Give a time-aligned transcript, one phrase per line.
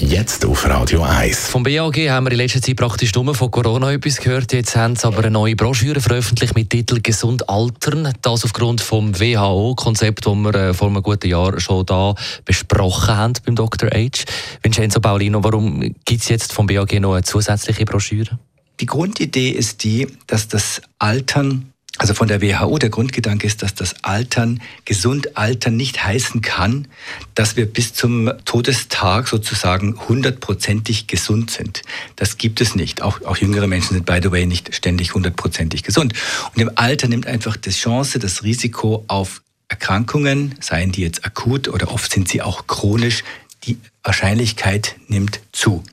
[0.00, 1.48] Jetzt auf Radio 1.
[1.48, 4.52] Vom BAG haben wir in letzter Zeit praktisch nur von Corona etwas gehört.
[4.52, 8.12] Jetzt haben sie aber eine neue Broschüre veröffentlicht mit Titel Gesund altern.
[8.22, 12.14] Das aufgrund vom WHO-Konzept, das wir äh, vor einem guten Jahr schon da
[12.44, 13.90] besprochen haben beim Dr.
[13.90, 14.24] H.
[14.62, 18.38] Vincenzo Paulino, warum gibt es jetzt vom BAG noch eine zusätzliche Broschüre?
[18.78, 23.74] Die Grundidee ist die, dass das Altern also von der WHO, der Grundgedanke ist, dass
[23.74, 26.86] das Altern, gesund altern nicht heißen kann,
[27.34, 31.82] dass wir bis zum Todestag sozusagen hundertprozentig gesund sind.
[32.14, 33.02] Das gibt es nicht.
[33.02, 36.14] Auch, auch jüngere Menschen sind, by the way, nicht ständig hundertprozentig gesund.
[36.54, 41.68] Und im Alter nimmt einfach die Chance, das Risiko auf Erkrankungen, seien die jetzt akut
[41.68, 43.22] oder oft sind sie auch chronisch,
[43.68, 45.84] die Wahrscheinlichkeit nimmt zu.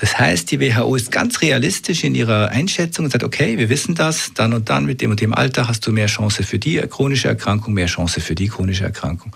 [0.00, 3.94] Das heißt, die WHO ist ganz realistisch in ihrer Einschätzung und sagt, okay, wir wissen
[3.94, 6.78] das, dann und dann mit dem und dem Alter hast du mehr Chance für die
[6.78, 9.34] chronische Erkrankung, mehr Chance für die chronische Erkrankung.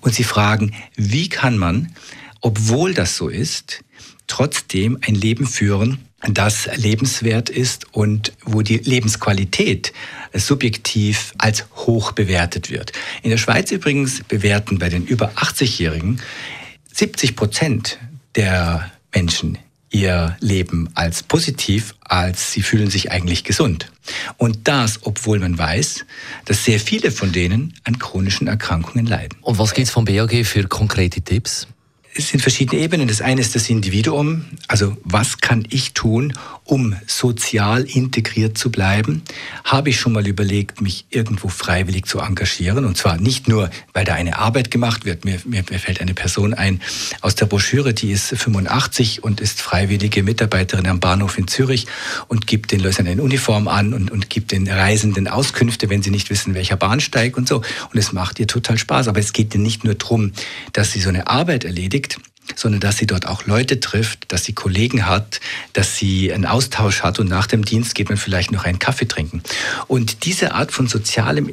[0.00, 1.92] Und sie fragen, wie kann man,
[2.40, 3.82] obwohl das so ist,
[4.26, 9.92] trotzdem ein Leben führen, das lebenswert ist und wo die Lebensqualität
[10.34, 12.92] subjektiv als hoch bewertet wird.
[13.22, 16.20] In der Schweiz übrigens bewerten bei den über 80-Jährigen
[16.92, 17.98] 70 Prozent
[18.36, 19.58] der Menschen
[19.90, 23.90] ihr Leben als positiv, als sie fühlen sich eigentlich gesund.
[24.36, 26.04] Und das, obwohl man weiß,
[26.44, 29.38] dass sehr viele von denen an chronischen Erkrankungen leiden.
[29.42, 31.66] Und was gibt es vom BAG für konkrete Tipps?
[32.14, 33.08] Es sind verschiedene Ebenen.
[33.08, 34.44] Das eine ist das Individuum.
[34.66, 36.32] Also was kann ich tun,
[36.64, 39.22] um sozial integriert zu bleiben?
[39.64, 42.84] Habe ich schon mal überlegt, mich irgendwo freiwillig zu engagieren?
[42.84, 45.24] Und zwar nicht nur, weil da eine Arbeit gemacht wird.
[45.24, 46.80] Mir, mir, mir fällt eine Person ein
[47.20, 51.86] aus der Broschüre, die ist 85 und ist freiwillige Mitarbeiterin am Bahnhof in Zürich
[52.26, 56.10] und gibt den Leuten eine Uniform an und, und gibt den Reisenden Auskünfte, wenn sie
[56.10, 57.56] nicht wissen, welcher Bahnsteig und so.
[57.56, 59.06] Und es macht ihr total Spaß.
[59.06, 60.32] Aber es geht ihr nicht nur darum,
[60.72, 62.18] dass sie so eine Arbeit erledigt, beschäftigt,
[62.56, 65.40] sondern dass sie dort auch Leute trifft, dass sie Kollegen hat,
[65.72, 69.06] dass sie einen Austausch hat und nach dem Dienst geht man vielleicht noch einen Kaffee
[69.06, 69.42] trinken.
[69.86, 71.52] Und diese Art von sozialem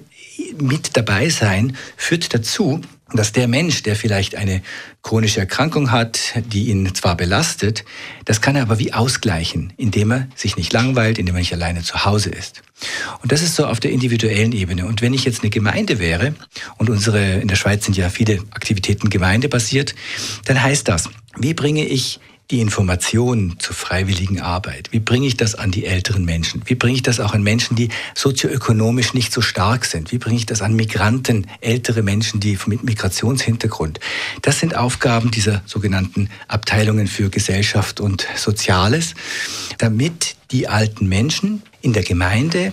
[0.59, 2.81] mit dabei sein führt dazu,
[3.13, 4.61] dass der Mensch, der vielleicht eine
[5.01, 7.85] chronische Erkrankung hat, die ihn zwar belastet,
[8.25, 11.83] das kann er aber wie ausgleichen, indem er sich nicht langweilt, indem er nicht alleine
[11.83, 12.61] zu Hause ist.
[13.21, 14.85] Und das ist so auf der individuellen Ebene.
[14.85, 16.35] Und wenn ich jetzt eine Gemeinde wäre,
[16.77, 19.95] und unsere, in der Schweiz sind ja viele Aktivitäten gemeindebasiert,
[20.45, 22.19] dann heißt das, wie bringe ich
[22.51, 24.89] die Information zur freiwilligen Arbeit?
[24.91, 26.61] Wie bringe ich das an die älteren Menschen?
[26.65, 30.11] Wie bringe ich das auch an Menschen, die sozioökonomisch nicht so stark sind?
[30.11, 33.99] Wie bringe ich das an Migranten, ältere Menschen, die mit Migrationshintergrund?
[34.41, 39.15] Das sind Aufgaben dieser sogenannten Abteilungen für Gesellschaft und Soziales,
[39.77, 42.71] damit die alten Menschen in der Gemeinde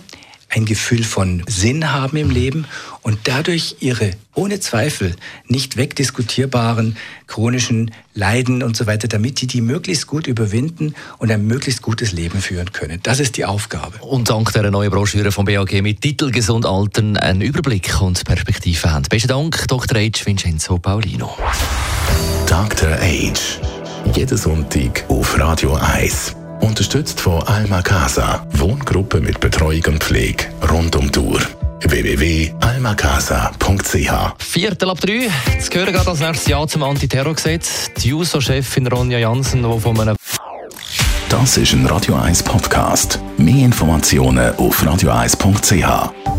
[0.55, 2.67] ein Gefühl von Sinn haben im Leben
[3.03, 5.15] und dadurch ihre ohne Zweifel
[5.49, 11.47] nicht wegdiskutierbaren chronischen Leiden und so weiter, damit die die möglichst gut überwinden und ein
[11.47, 13.01] möglichst gutes Leben führen können.
[13.03, 13.99] Das ist die Aufgabe.
[13.99, 18.93] Und dank der neuen Broschüre vom BAG mit Titel Gesund Altern einen Überblick und Perspektive
[18.93, 19.05] haben.
[19.09, 19.99] Besten Dank, Dr.
[19.99, 20.25] H.
[20.25, 21.37] Vincenzo Paulino.
[22.47, 22.91] Dr.
[22.91, 23.33] H.
[24.15, 26.44] Jeden Sonntag auf Radio 1.
[26.65, 31.39] Unterstützt von Alma Casa, Wohngruppe mit Betreuung und Pflege rund um die Uhr
[31.83, 35.29] www.almacasa.ch Viertel ab drei.
[35.53, 37.91] Jetzt gehören gerade als nächstes Jahr zum Antiterrorgesetz.
[37.99, 40.17] Die JUSO-Chefin Ronja Jansen, die von einem
[41.29, 43.21] Das ist ein Radio 1 Podcast.
[43.37, 46.34] Mehr Informationen auf radio1.ch.